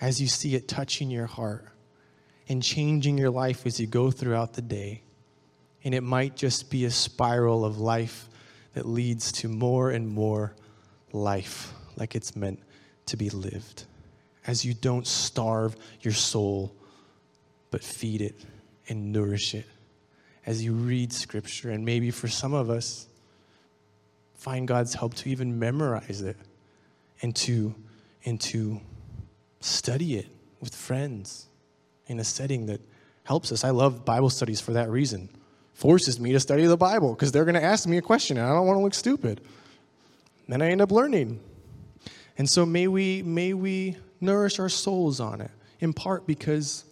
[0.00, 1.66] as you see it touching your heart
[2.48, 5.02] and changing your life as you go throughout the day.
[5.84, 8.28] And it might just be a spiral of life
[8.74, 10.54] that leads to more and more
[11.12, 12.60] life like it's meant
[13.06, 13.84] to be lived.
[14.46, 16.74] As you don't starve your soul,
[17.70, 18.34] but feed it
[18.88, 19.66] and nourish it.
[20.46, 23.06] As you read scripture, and maybe for some of us,
[24.34, 26.36] find God's help to even memorize it
[27.22, 27.74] and to,
[28.24, 28.80] and to
[29.60, 30.26] study it
[30.60, 31.46] with friends
[32.06, 32.80] in a setting that
[33.24, 33.64] helps us.
[33.64, 35.28] I love Bible studies for that reason.
[35.74, 38.46] Forces me to study the Bible because they're going to ask me a question and
[38.46, 39.40] I don't want to look stupid.
[40.48, 41.38] Then I end up learning.
[42.36, 46.84] And so may we may we nourish our souls on it in part because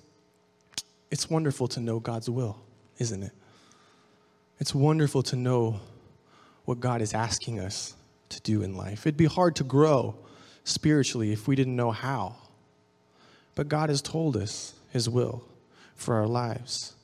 [1.10, 2.58] it's wonderful to know God's will,
[2.98, 3.32] isn't it?
[4.58, 5.80] It's wonderful to know
[6.64, 7.94] what God is asking us
[8.28, 9.06] to do in life.
[9.06, 10.16] It'd be hard to grow
[10.64, 12.36] spiritually if we didn't know how.
[13.54, 15.44] But God has told us His will
[15.94, 16.94] for our lives.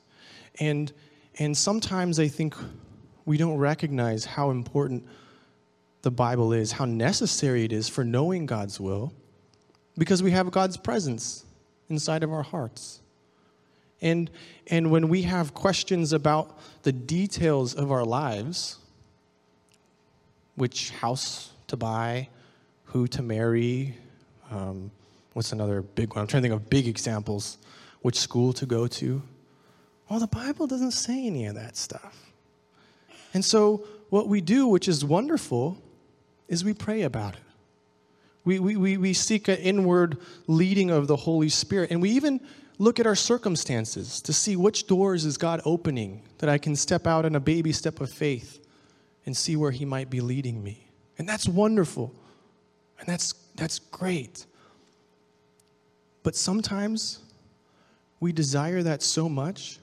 [0.59, 0.91] And,
[1.39, 2.55] and sometimes I think
[3.25, 5.05] we don't recognize how important
[6.03, 9.11] the Bible is, how necessary it is for knowing God's will,
[9.97, 11.43] because we have God's presence
[11.89, 13.01] inside of our hearts.
[14.01, 14.29] And,
[14.67, 18.77] and when we have questions about the details of our lives,
[20.55, 22.29] which house to buy,
[22.85, 23.95] who to marry,
[24.51, 24.91] um,
[25.33, 26.21] what's another big one?
[26.21, 27.57] I'm trying to think of big examples.
[28.01, 29.21] Which school to go to?
[30.09, 32.31] Well, the Bible doesn't say any of that stuff.
[33.33, 35.81] And so, what we do, which is wonderful,
[36.47, 37.41] is we pray about it.
[38.45, 41.89] We, we, we, we seek an inward leading of the Holy Spirit.
[41.89, 42.39] And we even
[42.77, 47.07] look at our circumstances to see which doors is God opening that I can step
[47.07, 48.65] out in a baby step of faith
[49.25, 50.87] and see where He might be leading me.
[51.17, 52.13] And that's wonderful.
[52.99, 54.45] And that's, that's great.
[56.23, 57.19] But sometimes
[58.19, 59.79] we desire that so much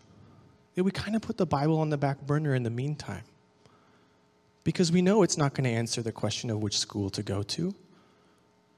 [0.75, 3.25] that we kind of put the Bible on the back burner in the meantime.
[4.65, 7.43] Because we know it's not going to answer the question of which school to go
[7.43, 7.75] to.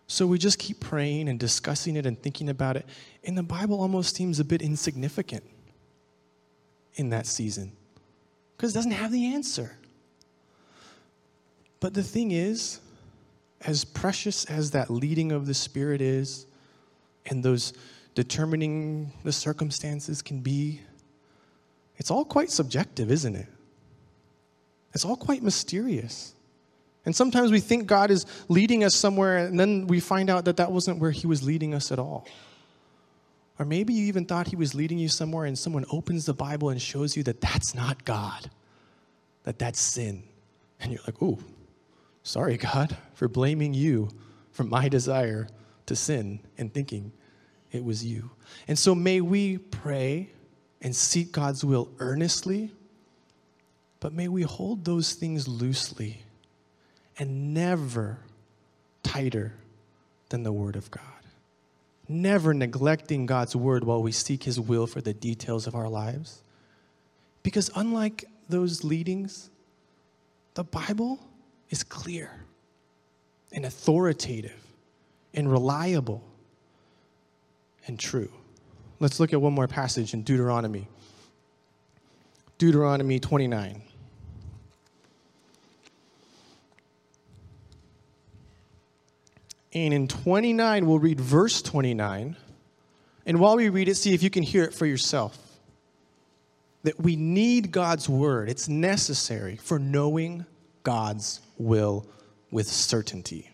[0.06, 2.86] So we just keep praying and discussing it and thinking about it.
[3.24, 5.44] And the Bible almost seems a bit insignificant
[6.96, 7.72] in that season
[8.56, 9.76] because it doesn't have the answer.
[11.80, 12.80] But the thing is,
[13.62, 16.46] as precious as that leading of the Spirit is,
[17.26, 17.72] and those
[18.14, 20.80] determining the circumstances can be,
[21.96, 23.46] it's all quite subjective, isn't it?
[24.92, 26.34] It's all quite mysterious.
[27.04, 30.56] And sometimes we think God is leading us somewhere, and then we find out that
[30.56, 32.26] that wasn't where He was leading us at all.
[33.58, 36.70] Or maybe you even thought He was leading you somewhere, and someone opens the Bible
[36.70, 38.50] and shows you that that's not God,
[39.42, 40.22] that that's sin.
[40.80, 41.38] And you're like, oh,
[42.22, 44.08] sorry, God, for blaming you
[44.50, 45.48] for my desire
[45.86, 47.12] to sin and thinking
[47.70, 48.30] it was you.
[48.66, 50.30] And so may we pray
[50.80, 52.70] and seek God's will earnestly,
[54.00, 56.22] but may we hold those things loosely
[57.18, 58.18] and never
[59.02, 59.52] tighter
[60.30, 61.02] than the Word of God.
[62.08, 66.42] Never neglecting God's Word while we seek His will for the details of our lives.
[67.42, 69.50] Because unlike those leadings,
[70.54, 71.18] the Bible
[71.70, 72.30] is clear
[73.52, 74.60] and authoritative
[75.32, 76.22] and reliable
[77.86, 78.30] and true.
[79.00, 80.88] Let's look at one more passage in Deuteronomy.
[82.58, 83.82] Deuteronomy 29.
[89.74, 92.36] And in 29, we'll read verse 29.
[93.26, 95.36] And while we read it, see if you can hear it for yourself.
[96.84, 100.44] That we need God's word, it's necessary for knowing
[100.82, 102.06] God's will
[102.50, 103.50] with certainty.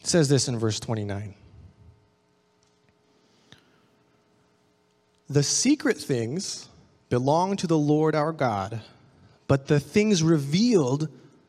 [0.00, 1.34] It says this in verse 29.
[5.28, 6.68] The secret things
[7.10, 8.80] belong to the Lord our God,
[9.46, 11.08] but the things revealed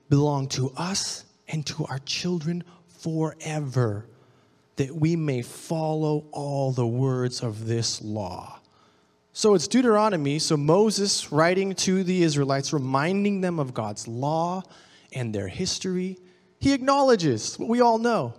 [0.10, 2.64] belong to us and to our children
[3.00, 4.06] forever,
[4.76, 8.60] that we may follow all the words of this law.
[9.34, 14.64] So it's Deuteronomy, so Moses writing to the Israelites, reminding them of God's law
[15.14, 16.18] and their history.
[16.60, 18.34] He acknowledges what we all know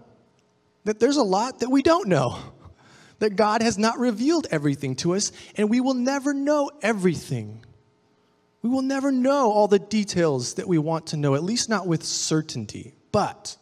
[0.85, 2.39] that there's a lot that we don't know,
[3.18, 7.64] that God has not revealed everything to us, and we will never know everything.
[8.62, 11.87] We will never know all the details that we want to know, at least not
[11.87, 12.95] with certainty.
[13.12, 13.57] But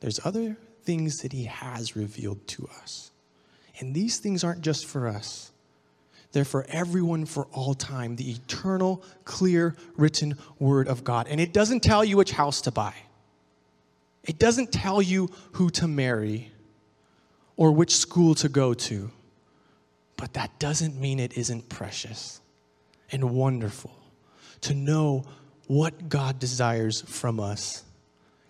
[0.00, 3.10] there's other things that He has revealed to us.
[3.78, 5.52] And these things aren't just for us,
[6.32, 8.16] they're for everyone for all time.
[8.16, 11.28] The eternal, clear, written Word of God.
[11.28, 12.94] And it doesn't tell you which house to buy,
[14.24, 16.52] it doesn't tell you who to marry
[17.56, 19.10] or which school to go to.
[20.16, 22.40] But that doesn't mean it isn't precious
[23.12, 23.94] and wonderful
[24.62, 25.24] to know
[25.66, 27.84] what God desires from us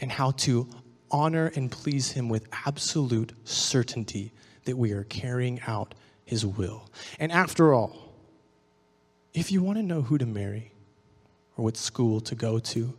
[0.00, 0.68] and how to
[1.10, 4.32] honor and please Him with absolute certainty
[4.64, 5.94] that we are carrying out
[6.24, 6.88] His will.
[7.18, 7.96] And after all,
[9.34, 10.72] if you want to know who to marry
[11.56, 12.94] or what school to go to,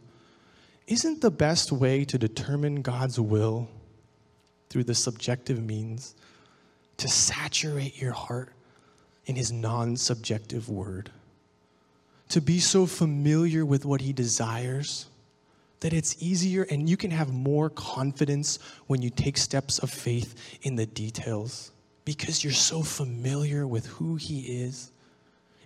[0.88, 3.68] isn't the best way to determine God's will
[4.70, 6.16] through the subjective means
[6.98, 8.54] to saturate your heart
[9.26, 11.12] in His non subjective word?
[12.30, 15.08] To be so familiar with what He desires
[15.80, 20.58] that it's easier and you can have more confidence when you take steps of faith
[20.64, 21.72] in the details
[22.06, 24.92] because you're so familiar with who He is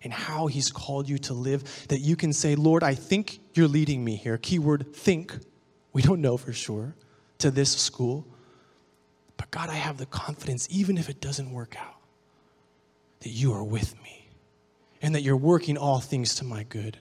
[0.03, 3.67] and how He's called you to live that you can say, Lord, I think you're
[3.67, 4.37] leading me here.
[4.37, 5.33] Keyword think.
[5.93, 6.95] We don't know for sure
[7.39, 8.25] to this school.
[9.37, 11.97] But God, I have the confidence, even if it doesn't work out,
[13.21, 14.29] that you are with me
[15.01, 16.97] and that you're working all things to my good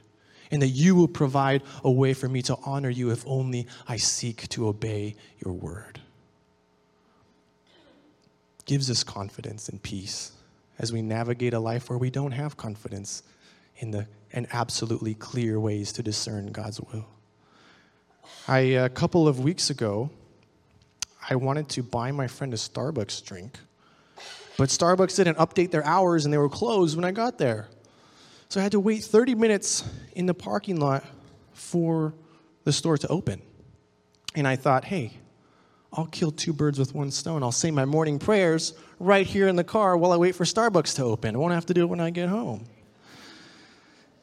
[0.51, 3.97] and that you will provide a way for me to honor you if only I
[3.97, 6.01] seek to obey your word.
[8.65, 10.33] Gives us confidence and peace
[10.79, 13.23] as we navigate a life where we don't have confidence
[13.79, 17.07] in the and absolutely clear ways to discern God's will.
[18.47, 20.11] I a couple of weeks ago,
[21.29, 23.59] I wanted to buy my friend a Starbucks drink,
[24.57, 27.69] but Starbucks didn't update their hours and they were closed when I got there.
[28.51, 31.05] So I had to wait 30 minutes in the parking lot
[31.53, 32.13] for
[32.65, 33.41] the store to open.
[34.35, 35.13] And I thought, hey,
[35.93, 37.45] I'll kill two birds with one stone.
[37.45, 40.97] I'll say my morning prayers right here in the car while I wait for Starbucks
[40.97, 41.37] to open.
[41.37, 42.65] I won't have to do it when I get home.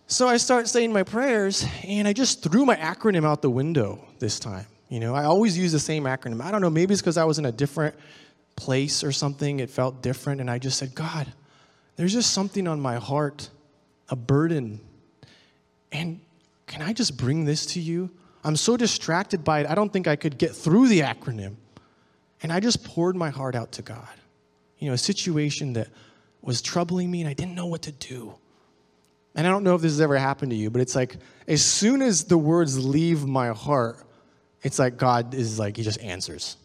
[0.08, 4.06] So I start saying my prayers, and I just threw my acronym out the window
[4.20, 4.66] this time.
[4.90, 6.42] You know, I always use the same acronym.
[6.42, 7.96] I don't know, maybe it's because I was in a different
[8.58, 9.62] place or something.
[9.62, 11.32] It felt different, and I just said, God,
[11.96, 13.50] there's just something on my heart
[14.10, 14.80] a burden.
[15.92, 16.20] And
[16.66, 18.10] can I just bring this to you?
[18.44, 21.56] I'm so distracted by it, I don't think I could get through the acronym.
[22.44, 24.08] And I just poured my heart out to God.
[24.80, 25.88] You know, a situation that
[26.42, 28.36] was troubling me and I didn't know what to do.
[29.36, 31.64] And I don't know if this has ever happened to you, but it's like as
[31.64, 33.98] soon as the words leave my heart,
[34.64, 36.58] it's like God is like, He just answers.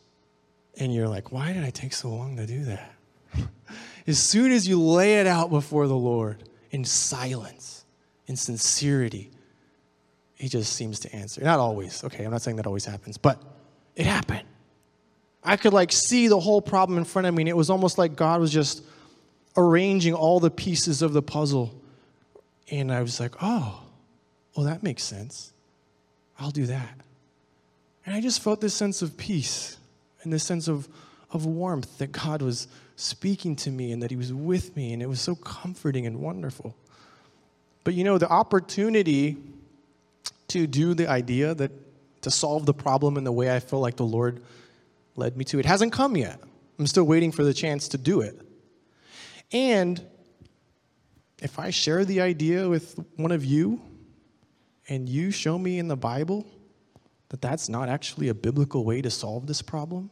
[0.78, 2.94] And you're like, why did I take so long to do that?
[4.06, 6.42] as soon as you lay it out before the Lord,
[6.72, 7.84] in silence,
[8.26, 9.30] in sincerity,
[10.34, 11.42] he just seems to answer.
[11.44, 13.40] Not always, okay, I'm not saying that always happens, but
[13.94, 14.42] it happened.
[15.44, 17.98] I could like see the whole problem in front of me, and it was almost
[17.98, 18.82] like God was just
[19.56, 21.74] arranging all the pieces of the puzzle.
[22.70, 23.82] And I was like, oh,
[24.56, 25.52] well, that makes sense.
[26.38, 26.96] I'll do that.
[28.06, 29.76] And I just felt this sense of peace
[30.22, 30.88] and this sense of,
[31.30, 32.66] of warmth that God was
[33.02, 36.20] speaking to me and that He was with me, and it was so comforting and
[36.20, 36.76] wonderful.
[37.84, 39.36] But you know, the opportunity
[40.48, 41.72] to do the idea that
[42.22, 44.42] to solve the problem in the way I feel like the Lord
[45.16, 46.40] led me to, it hasn't come yet.
[46.78, 48.40] I'm still waiting for the chance to do it.
[49.50, 50.04] And
[51.40, 53.80] if I share the idea with one of you
[54.88, 56.46] and you show me in the Bible
[57.30, 60.10] that that's not actually a biblical way to solve this problem,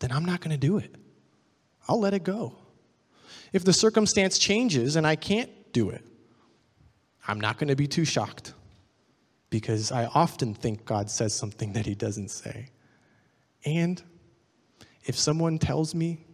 [0.00, 0.94] then I'm not going to do it.
[1.88, 2.54] I'll let it go.
[3.52, 6.04] If the circumstance changes and I can't do it,
[7.26, 8.54] I'm not going to be too shocked
[9.50, 12.68] because I often think God says something that He doesn't say.
[13.64, 14.02] And
[15.04, 16.24] if someone tells me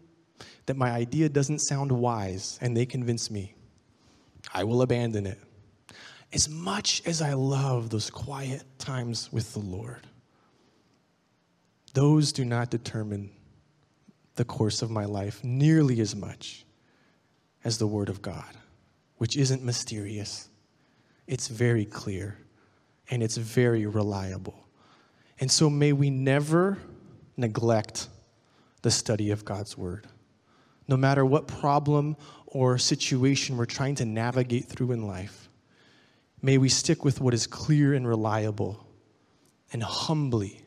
[0.66, 3.54] that my idea doesn't sound wise and they convince me,
[4.52, 5.38] I will abandon it.
[6.32, 10.06] As much as I love those quiet times with the Lord,
[11.92, 13.30] those do not determine
[14.36, 16.64] the course of my life nearly as much
[17.64, 18.56] as the Word of God,
[19.16, 20.48] which isn't mysterious.
[21.26, 22.38] It's very clear
[23.10, 24.66] and it's very reliable.
[25.38, 26.78] And so may we never
[27.36, 28.08] neglect
[28.82, 30.06] the study of God's Word.
[30.88, 32.16] No matter what problem
[32.46, 35.48] or situation we're trying to navigate through in life,
[36.40, 38.86] may we stick with what is clear and reliable
[39.72, 40.61] and humbly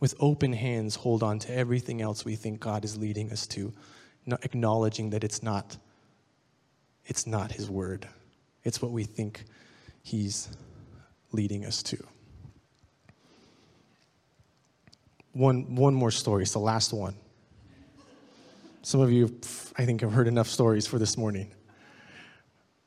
[0.00, 3.72] with open hands hold on to everything else we think God is leading us to,
[4.42, 5.76] acknowledging that it's not
[7.08, 8.06] it's not his word.
[8.64, 9.44] It's what we think
[10.02, 10.48] he's
[11.32, 11.96] leading us to.
[15.32, 16.42] One, one more story.
[16.42, 17.14] It's the last one.
[18.82, 19.26] Some of you,
[19.76, 21.50] I think, have heard enough stories for this morning.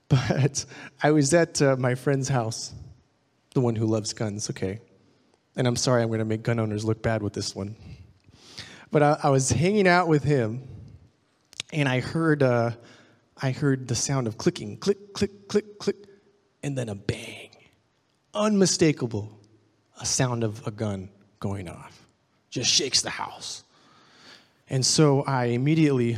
[0.07, 0.66] But
[1.01, 2.74] I was at uh, my friend's house,
[3.53, 4.82] the one who loves guns, okay.
[5.56, 7.76] And I'm sorry, I'm going to make gun owners look bad with this one.
[8.89, 10.68] but I, I, was hanging out with him,
[11.74, 12.72] and I heard, uh,
[13.41, 15.97] I heard the sound of clicking, click, click, click, click,
[16.64, 17.49] and then a bang.
[18.34, 19.39] Unmistakable,
[19.99, 22.08] a sound of a gun going off.
[22.49, 23.64] Just shakes the house.
[24.70, 26.18] And so I immediately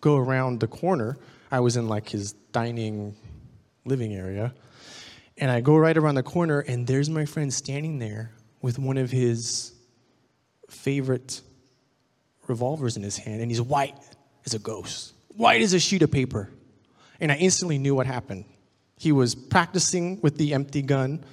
[0.00, 1.18] go around the corner.
[1.50, 3.16] I was in like his dining
[3.84, 4.54] living area.
[5.38, 8.30] And I go right around the corner, and there's my friend standing there
[8.62, 9.72] with one of his
[10.68, 11.40] favorite
[12.46, 13.96] revolvers in his hand, and he's white
[14.44, 16.50] as a ghost, white as a sheet of paper.
[17.20, 18.44] And I instantly knew what happened.
[18.96, 21.24] He was practicing with the empty gun,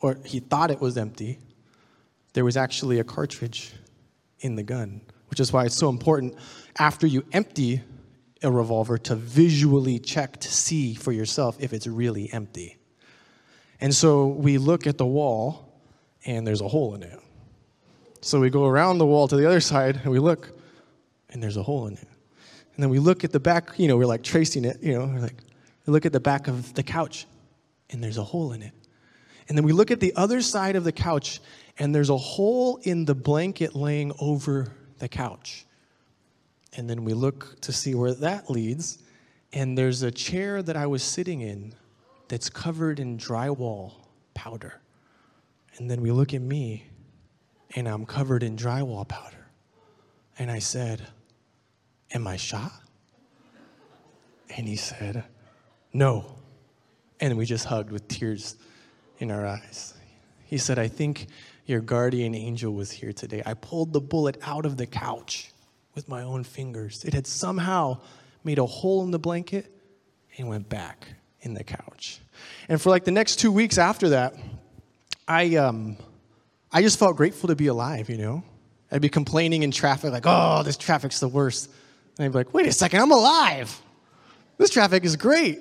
[0.00, 1.38] or he thought it was empty.
[2.32, 3.72] There was actually a cartridge
[4.40, 6.34] in the gun, which is why it's so important
[6.78, 7.82] after you empty
[8.42, 12.76] a revolver to visually check to see for yourself if it's really empty.
[13.80, 15.75] And so we look at the wall,
[16.26, 17.18] and there's a hole in it.
[18.20, 20.50] So we go around the wall to the other side, and we look,
[21.30, 22.08] and there's a hole in it.
[22.74, 25.06] And then we look at the back, you know, we're like tracing it, you know,
[25.06, 25.36] we're like,
[25.86, 27.26] we look at the back of the couch,
[27.90, 28.72] and there's a hole in it.
[29.48, 31.40] And then we look at the other side of the couch,
[31.78, 35.64] and there's a hole in the blanket laying over the couch.
[36.76, 38.98] And then we look to see where that leads,
[39.52, 41.74] and there's a chair that I was sitting in
[42.26, 43.92] that's covered in drywall
[44.34, 44.80] powder.
[45.78, 46.86] And then we look at me,
[47.74, 49.46] and I'm covered in drywall powder.
[50.38, 51.06] And I said,
[52.12, 52.72] Am I shot?
[54.56, 55.24] And he said,
[55.92, 56.36] No.
[57.20, 58.56] And we just hugged with tears
[59.18, 59.94] in our eyes.
[60.44, 61.26] He said, I think
[61.64, 63.42] your guardian angel was here today.
[63.44, 65.50] I pulled the bullet out of the couch
[65.94, 67.04] with my own fingers.
[67.04, 67.98] It had somehow
[68.44, 69.72] made a hole in the blanket
[70.38, 71.08] and went back
[71.40, 72.20] in the couch.
[72.68, 74.34] And for like the next two weeks after that,
[75.28, 75.96] I, um,
[76.70, 78.42] I just felt grateful to be alive, you know?
[78.90, 81.70] I'd be complaining in traffic, like, oh, this traffic's the worst.
[82.18, 83.80] And I'd be like, wait a second, I'm alive.
[84.58, 85.60] This traffic is great.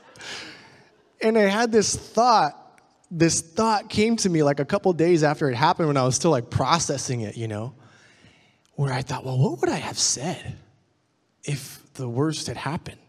[1.20, 2.54] and I had this thought,
[3.10, 6.14] this thought came to me like a couple days after it happened when I was
[6.14, 7.74] still like processing it, you know,
[8.74, 10.56] where I thought, well, what would I have said
[11.42, 13.00] if the worst had happened?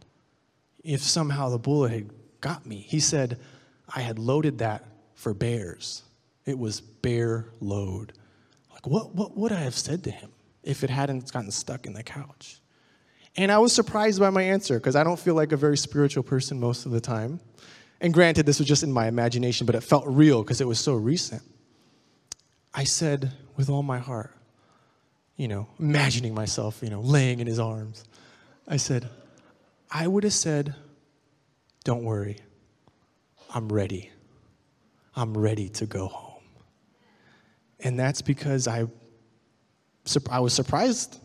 [0.83, 2.09] If somehow the bullet had
[2.41, 2.77] got me?
[2.77, 3.37] He said,
[3.87, 4.83] I had loaded that
[5.19, 6.03] for bears.
[6.45, 8.13] It was bear load.
[8.71, 10.31] Like, what, what would I have said to him
[10.63, 12.61] if it hadn't gotten stuck in the couch?
[13.35, 16.23] And I was surprised by my answer because I don't feel like a very spiritual
[16.23, 17.41] person most of the time.
[17.99, 20.79] And granted, this was just in my imagination, but it felt real because it was
[20.79, 21.41] so recent.
[22.73, 24.33] I said with all my heart,
[25.35, 28.05] you know, imagining myself, you know, laying in his arms,
[28.69, 29.09] I said,
[29.91, 30.75] I would have said,
[31.83, 32.37] Don't worry,
[33.53, 34.11] I'm ready.
[35.19, 36.41] I'm ready to go home.
[37.81, 38.85] And that's because I,
[40.31, 41.19] I was surprised,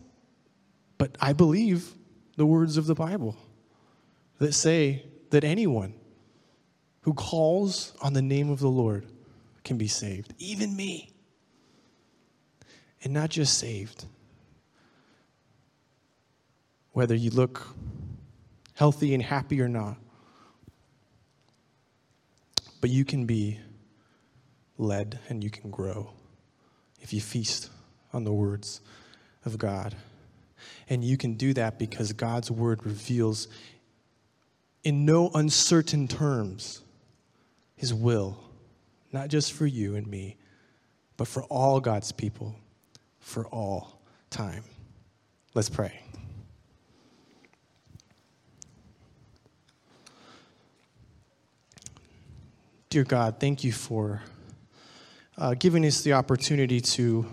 [0.99, 1.93] but I believe
[2.37, 3.37] the words of the Bible
[4.39, 5.95] that say that anyone
[7.03, 9.07] who calls on the name of the Lord
[9.63, 11.13] can be saved, even me.
[13.05, 14.07] And not just saved.
[16.91, 17.69] Whether you look
[18.75, 19.99] healthy and happy or not,
[22.81, 23.61] but you can be
[24.79, 26.11] led and you can grow
[27.01, 27.71] if you feast
[28.13, 28.81] on the words
[29.45, 29.95] of God.
[30.89, 33.49] And you can do that because God's word reveals
[34.83, 36.81] in no uncertain terms
[37.77, 38.39] his will,
[39.13, 40.37] not just for you and me,
[41.17, 42.55] but for all God's people
[43.19, 44.01] for all
[44.31, 44.65] time.
[45.55, 46.01] Let's pray.
[52.91, 54.23] Dear God, thank you for
[55.37, 57.27] uh, giving us the opportunity to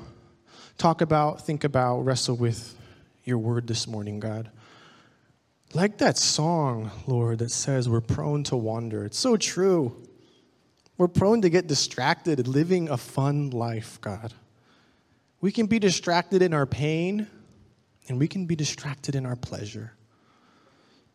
[0.78, 2.76] talk about, think about, wrestle with
[3.24, 4.50] your word this morning, God.
[5.74, 9.06] Like that song, Lord, that says we're prone to wander.
[9.06, 9.96] It's so true.
[10.98, 14.34] We're prone to get distracted living a fun life, God.
[15.40, 17.28] We can be distracted in our pain,
[18.08, 19.94] and we can be distracted in our pleasure.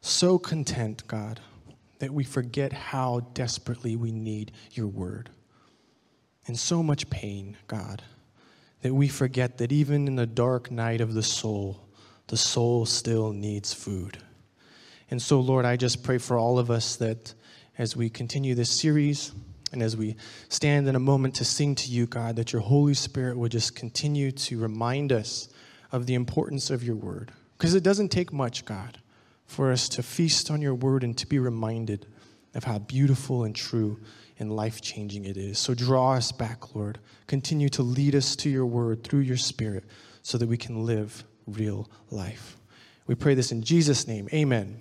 [0.00, 1.40] So content, God,
[1.98, 5.30] that we forget how desperately we need your word
[6.46, 8.02] and so much pain, God,
[8.82, 11.80] that we forget that even in the dark night of the soul,
[12.28, 14.18] the soul still needs food.
[15.10, 17.34] And so, Lord, I just pray for all of us that
[17.78, 19.32] as we continue this series
[19.72, 20.16] and as we
[20.48, 23.76] stand in a moment to sing to you, God, that your Holy Spirit would just
[23.76, 25.48] continue to remind us
[25.92, 27.32] of the importance of your word.
[27.56, 28.98] Because it doesn't take much, God,
[29.46, 32.06] for us to feast on your word and to be reminded
[32.54, 33.98] of how beautiful and true
[34.38, 35.58] and life changing it is.
[35.58, 36.98] So draw us back, Lord.
[37.26, 39.84] Continue to lead us to your word through your spirit
[40.22, 42.56] so that we can live real life.
[43.06, 44.28] We pray this in Jesus' name.
[44.32, 44.80] Amen.